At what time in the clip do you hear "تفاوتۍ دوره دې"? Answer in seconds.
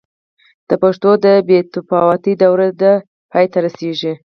1.73-2.93